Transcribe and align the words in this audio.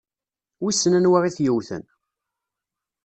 Wissen 0.63 0.97
anwa 0.97 1.19
i 1.29 1.31
t-yewwten? 1.35 1.83